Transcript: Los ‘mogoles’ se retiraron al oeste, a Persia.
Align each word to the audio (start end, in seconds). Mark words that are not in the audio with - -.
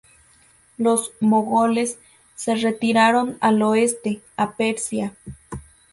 Los 0.79 1.11
‘mogoles’ 1.19 1.99
se 2.35 2.55
retiraron 2.55 3.37
al 3.39 3.61
oeste, 3.61 4.19
a 4.35 4.53
Persia. 4.55 5.15